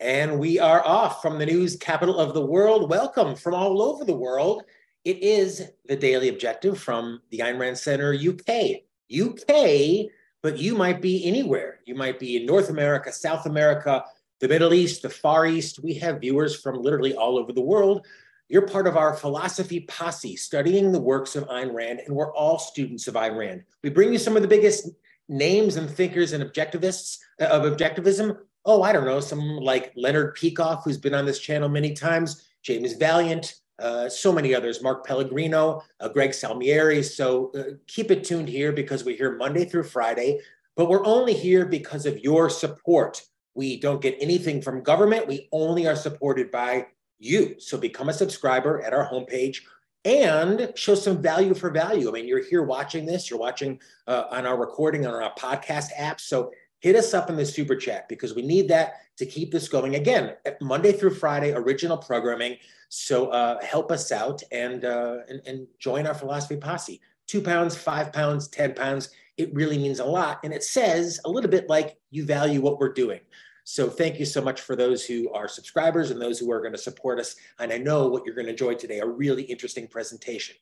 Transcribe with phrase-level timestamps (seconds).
[0.00, 2.88] And we are off from the news capital of the world.
[2.88, 4.62] Welcome from all over the world.
[5.04, 8.80] It is the Daily Objective from the Ayn Rand Center, UK.
[9.14, 10.10] UK,
[10.42, 11.80] but you might be anywhere.
[11.84, 14.02] You might be in North America, South America,
[14.40, 15.82] the Middle East, the Far East.
[15.82, 18.06] We have viewers from literally all over the world.
[18.48, 22.58] You're part of our philosophy posse, studying the works of Ayn Rand, and we're all
[22.58, 23.64] students of Ayn Rand.
[23.82, 24.88] We bring you some of the biggest
[25.28, 30.36] names and thinkers and objectivists uh, of objectivism oh, I don't know, some like Leonard
[30.36, 35.06] Peikoff, who's been on this channel many times, James Valliant, uh, so many others, Mark
[35.06, 37.02] Pellegrino, uh, Greg Salmieri.
[37.02, 40.40] So uh, keep it tuned here because we're here Monday through Friday,
[40.76, 43.22] but we're only here because of your support.
[43.54, 45.26] We don't get anything from government.
[45.26, 46.86] We only are supported by
[47.18, 47.56] you.
[47.58, 49.58] So become a subscriber at our homepage
[50.04, 52.08] and show some value for value.
[52.08, 55.88] I mean, you're here watching this, you're watching uh, on our recording on our podcast
[55.96, 56.20] app.
[56.20, 59.68] So hit us up in the super chat because we need that to keep this
[59.68, 59.94] going.
[59.94, 62.56] Again, Monday through Friday, original programming.
[62.88, 67.00] So uh, help us out and, uh, and, and join our philosophy posse.
[67.26, 69.10] Two pounds, five pounds, 10 pounds.
[69.36, 70.40] It really means a lot.
[70.42, 73.20] And it says a little bit like you value what we're doing.
[73.64, 76.72] So thank you so much for those who are subscribers and those who are going
[76.72, 77.36] to support us.
[77.58, 80.56] And I know what you're going to enjoy today, a really interesting presentation.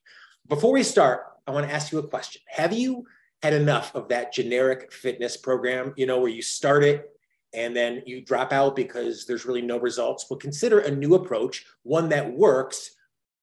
[0.48, 2.42] Before we start, I want to ask you a question.
[2.48, 3.06] Have you
[3.42, 7.10] had enough of that generic fitness program, you know, where you start it
[7.54, 10.26] and then you drop out because there's really no results.
[10.28, 12.90] Well, consider a new approach, one that works.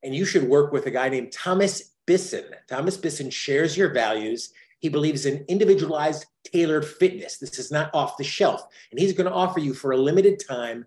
[0.03, 2.45] And you should work with a guy named Thomas Bisson.
[2.67, 4.53] Thomas Bisson shares your values.
[4.79, 7.37] He believes in individualized, tailored fitness.
[7.37, 8.67] This is not off the shelf.
[8.91, 10.85] And he's going to offer you for a limited time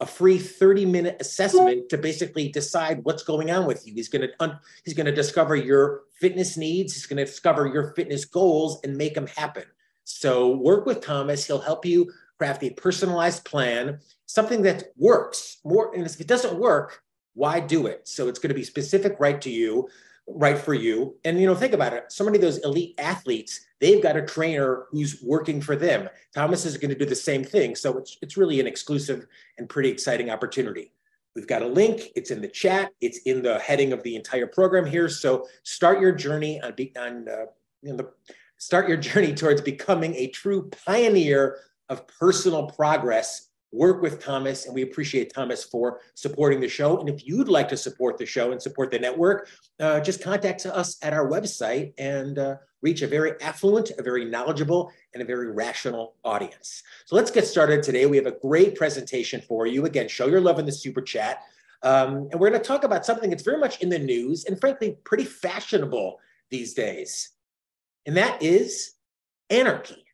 [0.00, 3.92] a free 30 minute assessment to basically decide what's going on with you.
[3.94, 7.92] He's going to he's going to discover your fitness needs, he's going to discover your
[7.94, 9.64] fitness goals and make them happen.
[10.04, 15.58] So work with Thomas, he'll help you craft a personalized plan, something that works.
[15.64, 17.02] More and if it doesn't work,
[17.34, 18.08] why do it?
[18.08, 19.88] So it's going to be specific right to you
[20.34, 21.16] right for you.
[21.24, 22.12] And you know, think about it.
[22.12, 26.08] So many of those elite athletes, they've got a trainer who's working for them.
[26.34, 27.74] Thomas is going to do the same thing.
[27.74, 29.26] So it's it's really an exclusive
[29.58, 30.92] and pretty exciting opportunity.
[31.36, 32.10] We've got a link.
[32.16, 32.90] It's in the chat.
[33.00, 35.08] It's in the heading of the entire program here.
[35.08, 37.46] So start your journey on, be, on uh,
[37.82, 38.10] you know, the,
[38.58, 41.58] start your journey towards becoming a true pioneer
[41.88, 46.98] of personal progress work with Thomas, and we appreciate Thomas for supporting the show.
[46.98, 49.48] And if you'd like to support the show and support the network,
[49.78, 54.24] uh, just contact us at our website and uh, reach a very affluent, a very
[54.24, 56.82] knowledgeable, and a very rational audience.
[57.04, 58.06] So let's get started today.
[58.06, 59.86] We have a great presentation for you.
[59.86, 61.42] Again, show your love in the super chat.
[61.82, 64.60] Um, and we're going to talk about something that's very much in the news and
[64.60, 66.18] frankly pretty fashionable
[66.50, 67.30] these days.
[68.06, 68.94] And that is
[69.48, 70.04] anarchy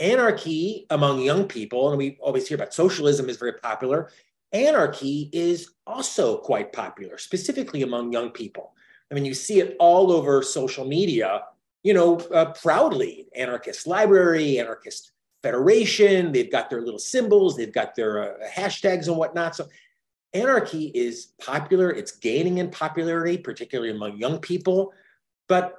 [0.00, 4.10] anarchy among young people, and we always hear about socialism is very popular.
[4.52, 8.74] Anarchy is also quite popular, specifically among young people.
[9.10, 11.42] I mean, you see it all over social media,
[11.82, 15.12] you know, uh, proudly anarchist library, anarchist
[15.42, 16.32] federation.
[16.32, 19.54] They've got their little symbols, they've got their uh, hashtags and whatnot.
[19.54, 19.68] So,
[20.32, 24.92] anarchy is popular, it's gaining in popularity, particularly among young people.
[25.48, 25.74] But,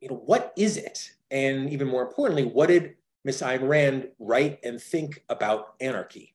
[0.00, 1.10] you know, what is it?
[1.30, 6.34] And even more importantly, what did Miss Ayn Rand write and think about anarchy?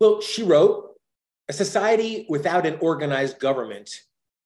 [0.00, 0.92] Well, she wrote,
[1.48, 4.02] a society without an organized government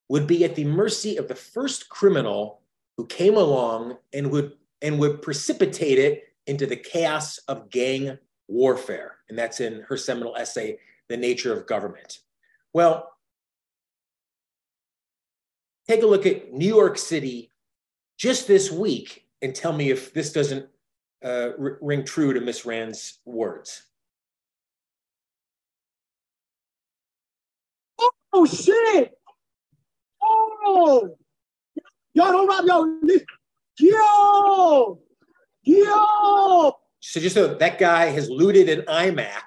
[0.09, 2.63] would be at the mercy of the first criminal
[2.97, 4.53] who came along and would
[4.83, 8.19] and would precipitate it into the chaos of gang
[8.49, 9.17] warfare.
[9.29, 10.79] And that's in her seminal essay,
[11.09, 12.21] The Nature of Government.
[12.73, 13.11] Well,
[15.89, 17.51] take a look at New York City
[18.19, 20.67] just this week and tell me if this doesn't
[21.25, 23.83] uh, ring true to Miss Rand's words.
[28.33, 29.13] Oh shit!
[30.23, 31.17] Oh,
[32.13, 33.21] y'all don't rob y'all.
[33.79, 35.01] yo,
[35.63, 36.73] yo.
[37.01, 39.43] So just so that guy has looted an iMac.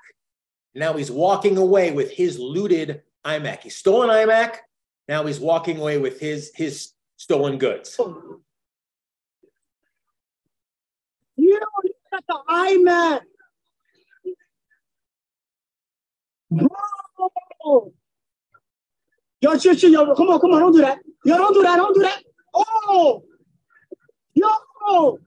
[0.74, 3.62] Now he's walking away with his looted iMac.
[3.62, 4.58] He stole an iMac.
[5.08, 7.96] Now he's walking away with his his stolen goods.
[8.00, 8.40] Oh.
[12.50, 13.22] IMac.
[16.52, 17.94] Bro.
[19.42, 21.00] Yo, shit, yo, come on, come on, don't do that.
[21.24, 22.24] Yo, don't do that, don't do that.
[22.54, 23.24] Oh,
[24.34, 25.20] yo.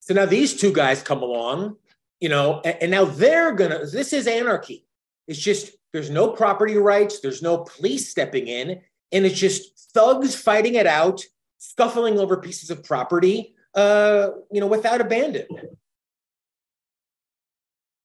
[0.00, 1.76] So now these two guys come along,
[2.20, 3.86] you know, and, and now they're gonna.
[3.86, 4.86] This is anarchy.
[5.26, 10.36] It's just there's no property rights, there's no police stepping in, and it's just thugs
[10.36, 11.24] fighting it out
[11.64, 15.46] scuffling over pieces of property, uh, you know, without abandon.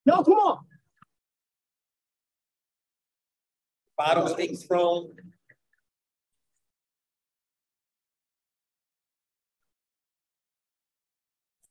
[0.06, 0.60] Yo, come on.
[3.98, 5.12] Bottles being thrown.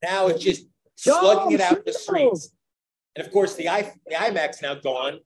[0.02, 2.52] Now it's just slugging it out in the streets.
[3.16, 5.20] And of course, the, I, the iMac now gone.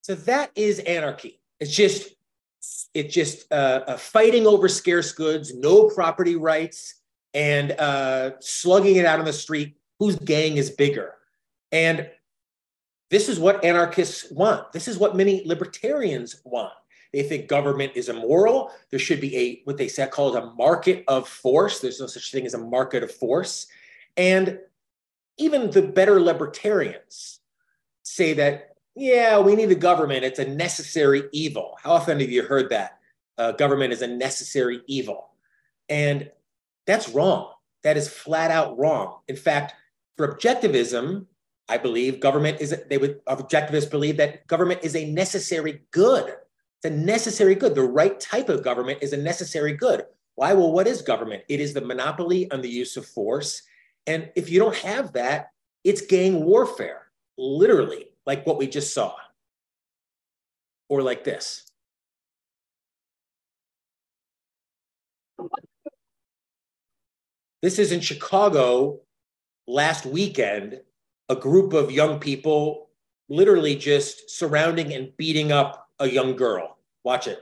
[0.00, 1.40] So that is anarchy.
[1.60, 2.14] It's just
[2.94, 7.00] it's just uh, uh, fighting over scarce goods, no property rights,
[7.32, 9.76] and uh, slugging it out on the street.
[9.98, 11.14] Whose gang is bigger?
[11.72, 12.08] And
[13.10, 14.72] this is what anarchists want.
[14.72, 16.72] This is what many libertarians want.
[17.12, 18.72] They think government is immoral.
[18.90, 21.80] There should be a what they say called a market of force.
[21.80, 23.68] There's no such thing as a market of force.
[24.16, 24.58] And
[25.38, 27.40] even the better libertarians
[28.02, 30.24] say that, yeah, we need a government.
[30.24, 31.76] It's a necessary evil.
[31.82, 32.98] How often have you heard that?
[33.36, 35.30] Uh, government is a necessary evil.
[35.88, 36.30] And
[36.86, 37.52] that's wrong.
[37.82, 39.18] That is flat out wrong.
[39.28, 39.74] In fact,
[40.16, 41.26] for objectivism,
[41.68, 46.28] I believe government is, they would, objectivists believe that government is a necessary good.
[46.28, 47.74] It's a necessary good.
[47.74, 50.04] The right type of government is a necessary good.
[50.36, 50.52] Why?
[50.52, 51.42] Well, what is government?
[51.48, 53.62] It is the monopoly on the use of force.
[54.06, 55.50] And if you don't have that,
[55.84, 57.06] it's gang warfare,
[57.38, 59.14] literally, like what we just saw.
[60.88, 61.64] Or like this.
[67.62, 69.00] This is in Chicago
[69.66, 70.80] last weekend,
[71.30, 72.90] a group of young people
[73.28, 76.76] literally just surrounding and beating up a young girl.
[77.04, 77.40] Watch it.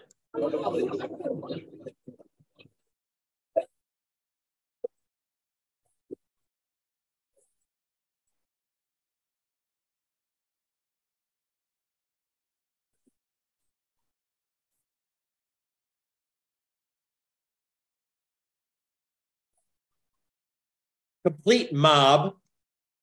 [21.24, 22.34] Complete mob,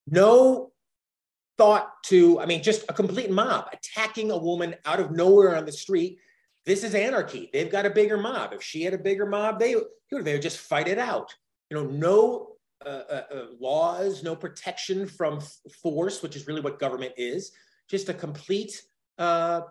[0.07, 0.71] no
[1.57, 5.66] thought to, I mean, just a complete mob attacking a woman out of nowhere on
[5.66, 6.19] the street.
[6.66, 7.50] This is anarchy.
[7.51, 8.54] They've got a bigger mob.
[8.54, 11.33] If she had a bigger mob, they, would they would just fight it out.
[11.69, 12.56] You know, no
[12.86, 15.42] uh, uh, uh, laws, no protection from
[15.81, 17.51] force, which is really what government is.
[17.89, 18.81] Just a complete,
[19.18, 19.62] uh,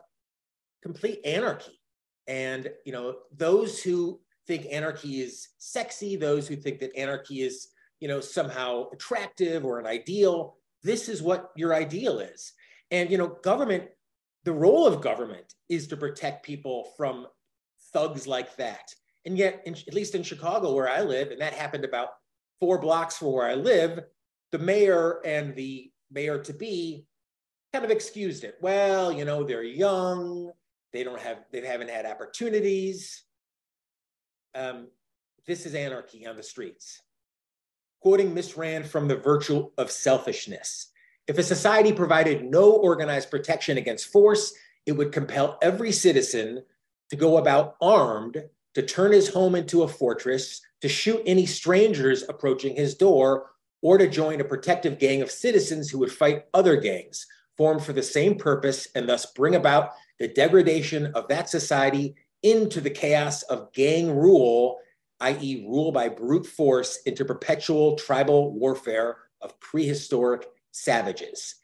[0.83, 1.81] complete anarchy.
[2.27, 7.69] And you know, those who think anarchy is sexy, those who think that anarchy is,
[8.01, 12.53] you know, somehow attractive or an ideal, this is what your ideal is.
[12.91, 13.85] And, you know, government,
[14.45, 17.27] the role of government is to protect people from
[17.93, 18.95] thugs like that.
[19.27, 22.11] And yet, in, at least in Chicago, where I live, and that happened about
[22.61, 24.01] four blocks from where I live,
[24.53, 27.05] the mayor and the mayor to be
[27.73, 28.55] kind of excused it.
[28.63, 30.51] Well, you know, they're young,
[30.93, 33.25] they don't have, they haven't had opportunities.
[34.55, 34.89] Um,
[35.47, 37.03] this is anarchy on the streets
[38.01, 40.91] quoting Miss Rand from The Virtue of Selfishness.
[41.27, 44.55] If a society provided no organized protection against force,
[44.87, 46.65] it would compel every citizen
[47.11, 48.43] to go about armed,
[48.75, 53.51] to turn his home into a fortress, to shoot any strangers approaching his door,
[53.83, 57.93] or to join a protective gang of citizens who would fight other gangs formed for
[57.93, 63.43] the same purpose and thus bring about the degradation of that society into the chaos
[63.43, 64.79] of gang rule
[65.21, 71.57] i.e., rule by brute force into perpetual tribal warfare of prehistoric savages.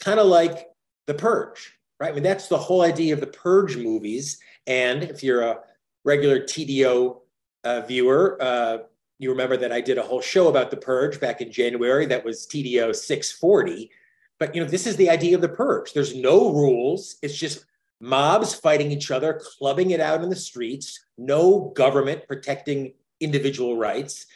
[0.00, 0.68] Kind of like
[1.06, 2.10] The Purge, right?
[2.10, 4.38] I mean, that's the whole idea of the Purge movies.
[4.66, 5.60] And if you're a
[6.04, 7.20] regular TDO
[7.64, 8.78] uh, viewer, uh,
[9.18, 12.06] you remember that I did a whole show about The Purge back in January.
[12.06, 13.90] That was TDO 640.
[14.38, 15.92] But you know, this is the idea of the purge.
[15.92, 17.16] There's no rules.
[17.22, 17.64] It's just
[18.00, 24.26] mobs fighting each other, clubbing it out in the streets, no government protecting individual rights.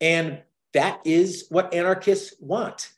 [0.00, 0.42] And
[0.72, 2.90] that is what anarchists want.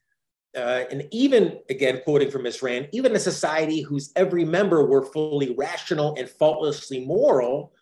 [0.56, 2.62] Uh, and even, again, quoting from Ms.
[2.62, 7.72] Rand, even a society whose every member were fully rational and faultlessly moral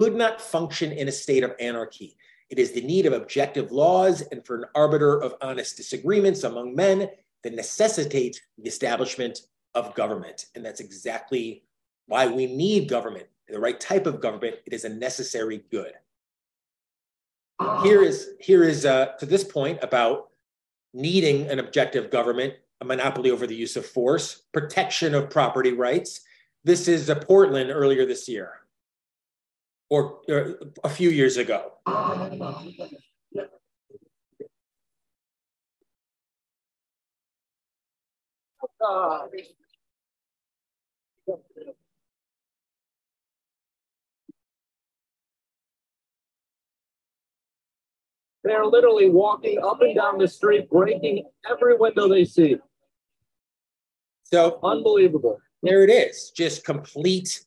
[0.00, 2.16] could not function in a state of anarchy.
[2.50, 6.74] It is the need of objective laws and for an arbiter of honest disagreements among
[6.74, 7.08] men
[7.44, 9.40] that necessitates the establishment
[9.74, 10.46] of government.
[10.54, 11.62] And that's exactly
[12.08, 14.56] why we need government, the right type of government.
[14.66, 15.92] It is a necessary good.
[17.82, 20.30] Here is here is uh, to this point about
[20.94, 26.20] needing an objective government, a monopoly over the use of force, protection of property rights.
[26.64, 28.52] This is uh, Portland earlier this year,
[29.90, 31.72] or, or a few years ago.
[38.80, 39.26] Uh,
[48.48, 52.56] They are literally walking up and down the street, breaking every window they see.
[54.22, 55.38] So Unbelievable.
[55.62, 57.44] there it is, just complete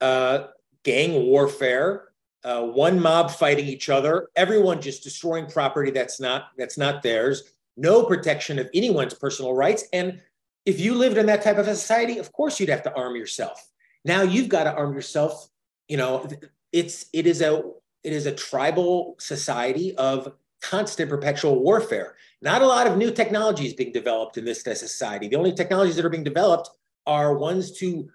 [0.00, 0.44] uh,
[0.84, 2.10] gang warfare.
[2.44, 7.42] Uh, one mob fighting each other, everyone just destroying property that's not that's not theirs.
[7.76, 9.82] No protection of anyone's personal rights.
[9.92, 10.22] And
[10.64, 13.16] if you lived in that type of a society, of course you'd have to arm
[13.16, 13.68] yourself.
[14.04, 15.48] Now you've got to arm yourself.
[15.88, 16.28] You know,
[16.70, 17.64] it's it is a
[18.04, 22.16] it is a tribal society of constant perpetual warfare.
[22.42, 25.28] Not a lot of new technologies being developed in this society.
[25.28, 26.70] The only technologies that are being developed
[27.06, 28.08] are ones to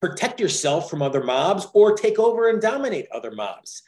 [0.00, 3.82] protect yourself from other mobs or take over and dominate other mobs.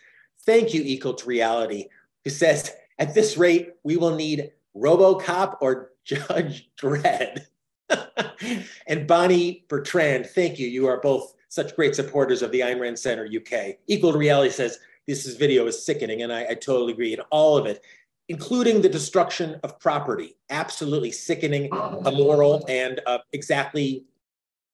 [0.47, 1.87] Thank you, Equal to Reality,
[2.25, 7.47] who says, at this rate, we will need Robocop or Judge Dredd.
[8.87, 10.69] and Bonnie Bertrand, thank you.
[10.69, 13.77] You are both such great supporters of the Ayn Rand Center UK.
[13.87, 17.15] Equal to Reality says, this is video is sickening, and I, I totally agree.
[17.15, 17.83] And all of it,
[18.29, 21.71] including the destruction of property, absolutely sickening,
[22.07, 24.05] immoral, and uh, exactly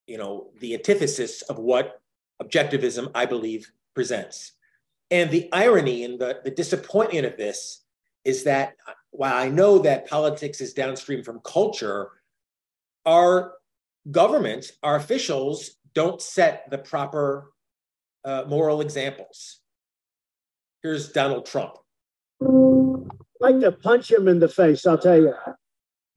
[0.07, 2.01] you know, the antithesis of what
[2.43, 4.53] objectivism, I believe, presents.
[5.11, 7.85] And the irony and the, the disappointment of this
[8.25, 8.75] is that
[9.11, 12.11] while I know that politics is downstream from culture,
[13.07, 13.55] our
[14.11, 17.53] government, our officials don't set the proper
[18.25, 19.61] uh, moral examples.
[20.85, 21.79] Here's Donald Trump.
[22.43, 22.47] I'd
[23.41, 25.33] like to punch him in the face, I'll tell you.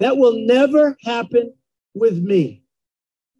[0.02, 1.54] That will never happen
[1.96, 2.66] with me.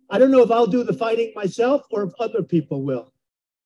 [0.10, 3.12] I don't know if I'll do the fighting myself or if other people will,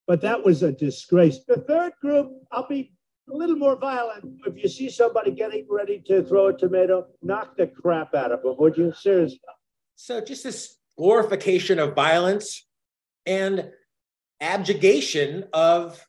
[0.07, 1.43] but that was a disgrace.
[1.47, 2.93] The third group, I'll be
[3.31, 4.41] a little more violent.
[4.47, 8.41] If you see somebody getting ready to throw a tomato, knock the crap out of
[8.41, 8.91] them, would you?
[8.91, 9.39] Seriously.
[9.97, 12.65] So, just this glorification of violence
[13.27, 13.69] and
[14.41, 16.03] abjugation of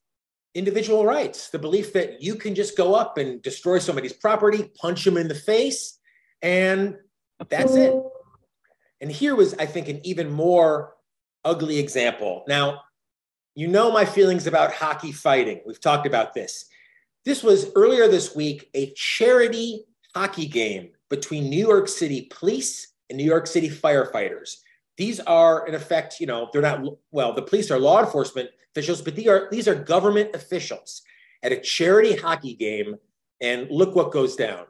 [0.54, 5.04] individual rights, the belief that you can just go up and destroy somebody's property, punch
[5.04, 5.98] them in the face,
[6.42, 6.96] and
[7.48, 7.94] that's it.
[9.00, 10.94] And here was, I think, an even more
[11.44, 12.44] ugly example.
[12.46, 12.82] Now,
[13.54, 15.60] you know my feelings about hockey fighting.
[15.66, 16.66] We've talked about this.
[17.24, 23.16] This was earlier this week a charity hockey game between New York City police and
[23.16, 24.56] New York City firefighters.
[24.96, 29.02] These are, in effect, you know, they're not, well, the police are law enforcement officials,
[29.02, 31.02] but these are, these are government officials
[31.42, 32.96] at a charity hockey game.
[33.40, 34.66] And look what goes down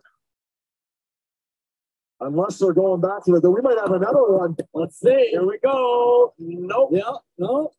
[2.22, 3.42] unless they're going back to it.
[3.42, 4.56] Then we might have another one.
[4.72, 5.28] Let's see.
[5.30, 6.34] Here we go.
[6.38, 6.90] Nope.
[6.92, 7.70] Yeah, no.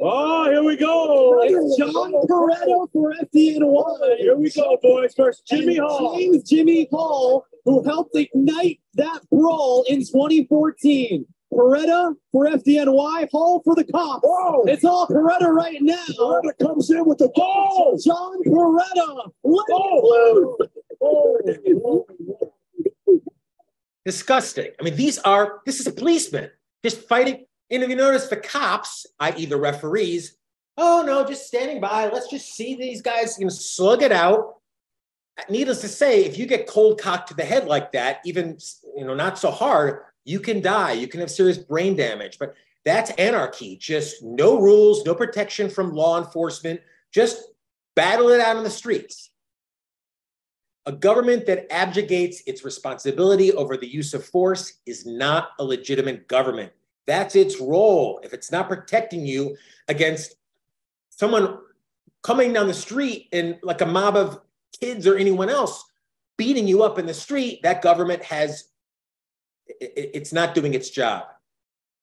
[0.00, 1.40] Oh, here we go.
[1.42, 4.16] It's John Barreto for FDNY.
[4.18, 5.14] Here we go, boys.
[5.14, 6.18] First, Jimmy Hall.
[6.18, 11.26] James Jimmy Hall, who helped ignite that brawl in 2014.
[11.52, 14.26] Peretta for FDNY, Hall for the cops.
[14.26, 14.64] Whoa.
[14.64, 15.96] It's all Peretta right now.
[16.18, 19.30] Peretta comes in with the Oh, John Peretta.
[19.44, 20.56] Oh.
[21.02, 22.52] oh.
[24.04, 24.70] disgusting.
[24.80, 26.50] I mean, these are, this is a policeman
[26.82, 27.44] just fighting.
[27.70, 30.36] And if you notice the cops, i.e., the referees,
[30.76, 32.08] oh no, just standing by.
[32.08, 34.54] Let's just see these guys, you know, slug it out.
[35.50, 38.56] Needless to say, if you get cold cocked to the head like that, even,
[38.96, 40.92] you know, not so hard, you can die.
[40.92, 42.38] You can have serious brain damage.
[42.38, 42.54] But
[42.84, 43.76] that's anarchy.
[43.76, 46.80] Just no rules, no protection from law enforcement.
[47.12, 47.42] Just
[47.94, 49.30] battle it out on the streets.
[50.84, 56.28] A government that abjugates its responsibility over the use of force is not a legitimate
[56.28, 56.72] government.
[57.06, 58.20] That's its role.
[58.22, 59.56] If it's not protecting you
[59.88, 60.36] against
[61.10, 61.58] someone
[62.22, 64.40] coming down the street and like a mob of
[64.80, 65.84] kids or anyone else
[66.36, 68.64] beating you up in the street, that government has,
[69.68, 71.24] it's not doing its job.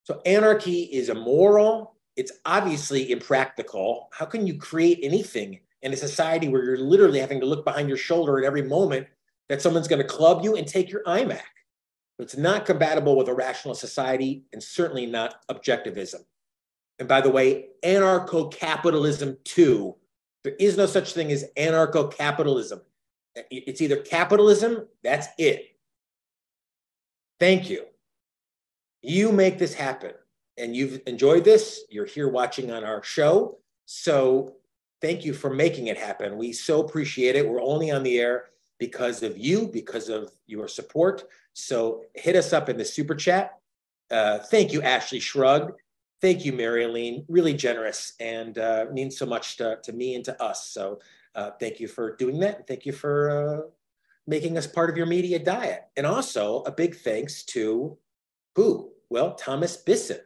[0.03, 1.95] So anarchy is immoral.
[2.15, 4.09] It's obviously impractical.
[4.13, 7.87] How can you create anything in a society where you're literally having to look behind
[7.87, 9.07] your shoulder at every moment
[9.49, 11.41] that someone's going to club you and take your iMac.
[12.19, 16.21] It's not compatible with a rational society and certainly not objectivism.
[16.99, 19.95] And by the way, anarcho capitalism, too.
[20.43, 22.81] There is no such thing as anarcho capitalism.
[23.49, 25.72] It's either capitalism, that's it.
[27.39, 27.85] Thank you.
[29.01, 30.11] You make this happen.
[30.57, 31.81] And you've enjoyed this.
[31.89, 33.57] You're here watching on our show.
[33.85, 34.55] So
[35.01, 36.37] thank you for making it happen.
[36.37, 37.47] We so appreciate it.
[37.47, 38.45] We're only on the air
[38.79, 41.23] because of you, because of your support.
[41.53, 43.59] So hit us up in the super chat.
[44.11, 45.73] Uh, thank you, Ashley Shrug.
[46.21, 50.41] Thank you, Mary Really generous and uh, means so much to, to me and to
[50.41, 50.69] us.
[50.69, 50.99] So
[51.35, 52.67] uh, thank you for doing that.
[52.67, 53.69] Thank you for uh,
[54.27, 55.85] making us part of your media diet.
[55.97, 57.97] And also a big thanks to
[58.55, 58.91] who?
[59.09, 60.19] Well, Thomas Bisson.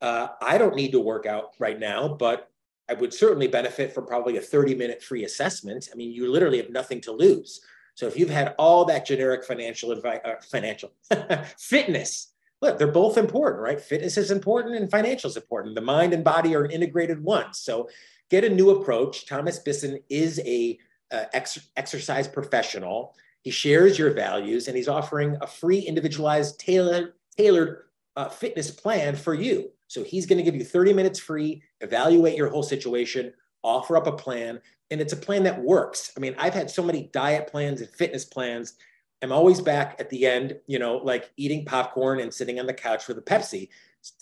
[0.00, 2.50] Uh, I don't need to work out right now, but
[2.88, 5.88] I would certainly benefit from probably a 30 minute free assessment.
[5.92, 7.60] I mean, you literally have nothing to lose.
[7.94, 10.92] So if you've had all that generic financial advice, uh, financial
[11.58, 13.80] fitness, look, they're both important, right?
[13.80, 15.74] Fitness is important and financial is important.
[15.74, 17.52] The mind and body are integrated one.
[17.52, 17.88] So
[18.30, 19.26] get a new approach.
[19.26, 20.78] Thomas Bisson is a
[21.10, 23.14] uh, ex- exercise professional.
[23.42, 27.84] He shares your values and he's offering a free, individualized, tailored, tailored
[28.16, 29.70] uh, fitness plan for you.
[29.86, 33.32] So he's going to give you 30 minutes free, evaluate your whole situation,
[33.62, 36.12] offer up a plan, and it's a plan that works.
[36.16, 38.74] I mean, I've had so many diet plans and fitness plans.
[39.22, 42.74] I'm always back at the end, you know, like eating popcorn and sitting on the
[42.74, 43.68] couch with a Pepsi.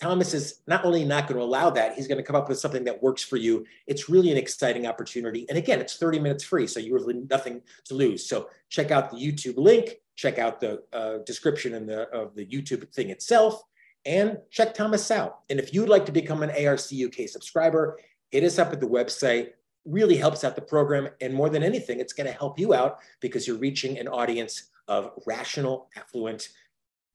[0.01, 2.59] Thomas is not only not going to allow that, he's going to come up with
[2.59, 3.65] something that works for you.
[3.87, 5.45] It's really an exciting opportunity.
[5.47, 8.27] And again, it's 30 minutes free, so you have nothing to lose.
[8.27, 12.45] So check out the YouTube link, check out the uh, description in the, of the
[12.45, 13.63] YouTube thing itself,
[14.05, 15.39] and check Thomas out.
[15.49, 17.97] And if you'd like to become an ARC UK subscriber,
[18.31, 19.51] hit us up at the website.
[19.85, 21.07] Really helps out the program.
[21.21, 24.69] And more than anything, it's going to help you out because you're reaching an audience
[24.89, 26.49] of rational, affluent,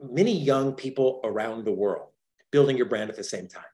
[0.00, 2.09] many young people around the world
[2.54, 3.64] building your brand at the same time.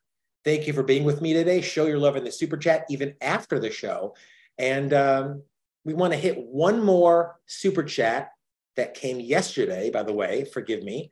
[0.42, 1.60] Thank you for being with me today.
[1.60, 4.14] Show your love in the super chat even after the show.
[4.56, 5.42] And um,
[5.84, 8.30] we want to hit one more super chat
[8.76, 11.10] that came yesterday, by the way, forgive me.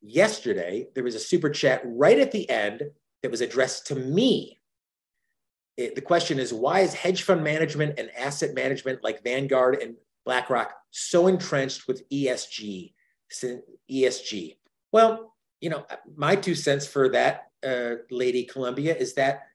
[0.00, 2.84] Yesterday, there was a super chat right at the end
[3.22, 4.58] that was addressed to me.
[5.76, 9.96] It, the question is why is hedge fund management and asset management like Vanguard and
[10.24, 12.94] BlackRock so entrenched with ESG?
[13.90, 14.56] ESG.
[14.90, 15.84] Well, you know,
[16.16, 19.48] my two cents for that, uh, Lady Columbia, is that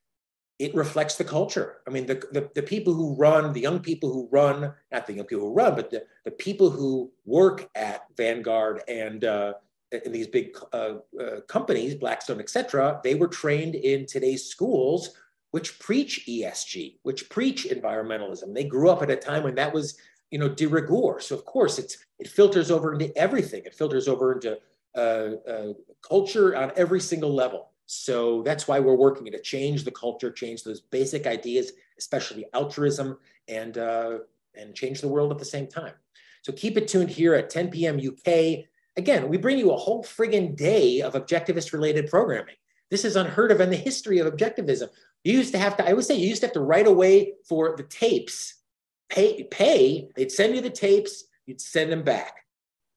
[0.58, 1.78] it reflects the culture.
[1.88, 5.14] I mean, the, the, the, people who run, the young people who run, not the
[5.14, 9.54] young people who run, but the, the people who work at Vanguard and uh,
[9.92, 15.12] in these big uh, uh, companies, Blackstone, et cetera, they were trained in today's schools,
[15.52, 18.54] which preach ESG, which preach environmentalism.
[18.54, 19.98] They grew up at a time when that was,
[20.32, 21.20] you know, de rigueur.
[21.20, 23.64] So of course, it's it filters over into everything.
[23.66, 24.58] It filters over into
[24.96, 25.74] uh, uh,
[26.08, 27.72] culture on every single level.
[27.88, 33.18] So that's why we're working to change the culture, change those basic ideas, especially altruism,
[33.48, 34.20] and uh,
[34.56, 35.94] and change the world at the same time.
[36.42, 37.98] So keep it tuned here at 10 p.m.
[37.98, 38.66] UK.
[38.98, 42.56] Again, we bring you a whole friggin' day of objectivist related programming.
[42.90, 44.90] This is unheard of in the history of objectivism.
[45.24, 47.34] You used to have to, I would say, you used to have to write away
[47.50, 48.62] for the tapes,
[49.10, 52.46] pay, pay, they'd send you the tapes, you'd send them back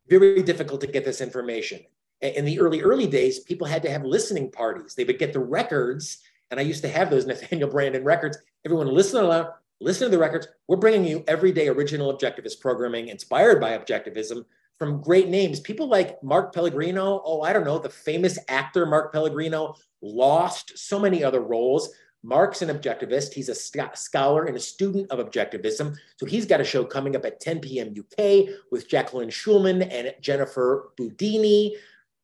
[0.08, 1.80] very difficult to get this information.
[2.20, 4.94] In the early, early days, people had to have listening parties.
[4.94, 6.18] They would get the records,
[6.50, 8.38] and I used to have those Nathaniel Branden records.
[8.64, 10.48] Everyone listen aloud, listen to the records.
[10.66, 14.44] We're bringing you everyday original objectivist programming inspired by objectivism
[14.78, 15.60] from great names.
[15.60, 20.98] People like Mark Pellegrino, oh, I don't know, the famous actor Mark Pellegrino, lost so
[20.98, 21.90] many other roles.
[22.22, 23.32] Mark's an objectivist.
[23.32, 25.96] He's a scholar and a student of objectivism.
[26.16, 27.94] So he's got a show coming up at 10 p.m.
[27.96, 31.72] UK with Jacqueline Schulman and Jennifer Budini.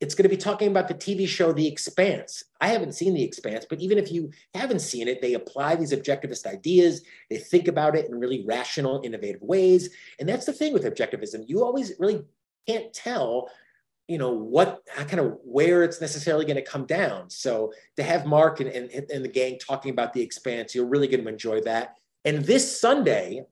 [0.01, 2.43] It's going to be talking about the TV show The Expanse.
[2.59, 5.93] I haven't seen The Expanse, but even if you haven't seen it, they apply these
[5.93, 7.01] objectivist ideas.
[7.29, 9.89] They think about it in really rational, innovative ways.
[10.19, 11.45] And that's the thing with objectivism.
[11.47, 12.23] You always really
[12.67, 13.49] can't tell
[14.07, 18.25] you know what kind of where it's necessarily going to come down so to have
[18.25, 21.59] mark and, and, and the gang talking about the expanse you're really going to enjoy
[21.61, 23.43] that and this sunday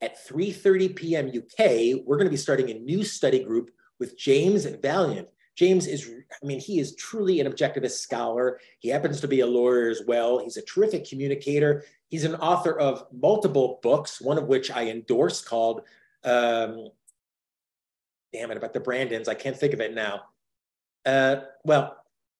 [0.00, 1.66] at 3.30 p.m uk
[2.06, 3.70] we're going to be starting a new study group
[4.02, 6.10] with james valliant james is
[6.42, 10.02] i mean he is truly an objectivist scholar he happens to be a lawyer as
[10.06, 14.88] well he's a terrific communicator he's an author of multiple books one of which i
[14.88, 15.82] endorse called
[16.24, 16.88] um,
[18.32, 19.28] damn it, about the Brandons.
[19.28, 20.22] I can't think of it now.
[21.04, 21.96] Uh, well,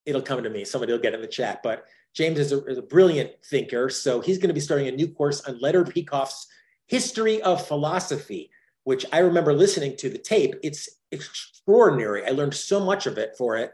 [0.06, 0.64] it'll come to me.
[0.64, 1.62] Somebody will get in the chat.
[1.62, 3.88] But James is a, is a brilliant thinker.
[3.88, 6.46] So he's going to be starting a new course on Leonard Peikoff's
[6.86, 8.50] History of Philosophy,
[8.84, 10.54] which I remember listening to the tape.
[10.62, 12.26] It's extraordinary.
[12.26, 13.72] I learned so much of it for it.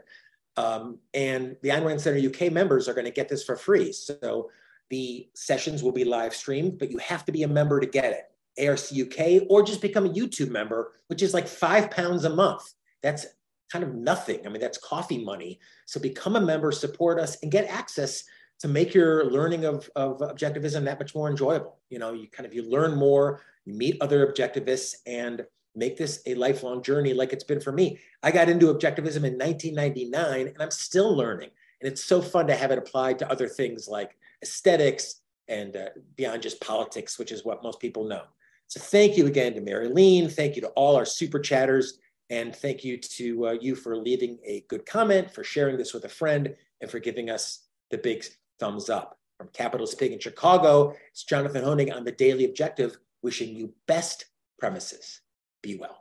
[0.57, 3.93] Um, and the Ayn Rand Center UK members are going to get this for free.
[3.93, 4.49] So
[4.89, 8.11] the sessions will be live streamed, but you have to be a member to get
[8.11, 8.25] it.
[8.67, 12.73] ARC UK, or just become a YouTube member, which is like five pounds a month.
[13.01, 13.25] That's
[13.71, 14.45] kind of nothing.
[14.45, 15.59] I mean, that's coffee money.
[15.85, 18.23] So become a member, support us, and get access
[18.59, 21.79] to make your learning of, of objectivism that much more enjoyable.
[21.89, 25.45] You know, you kind of you learn more, you meet other objectivists, and
[25.75, 27.99] make this a lifelong journey like it's been for me.
[28.23, 31.49] I got into objectivism in 1999, and I'm still learning.
[31.81, 35.89] And it's so fun to have it applied to other things like aesthetics and uh,
[36.15, 38.23] beyond just politics, which is what most people know.
[38.67, 40.29] So thank you again to Marilyn.
[40.29, 41.99] Thank you to all our super chatters.
[42.29, 46.05] And thank you to uh, you for leaving a good comment, for sharing this with
[46.05, 48.23] a friend, and for giving us the big
[48.59, 49.17] thumbs up.
[49.37, 54.25] From Capitalist Pig in Chicago, it's Jonathan Hoenig on the Daily Objective, wishing you best
[54.59, 55.21] premises.
[55.61, 55.97] Be well.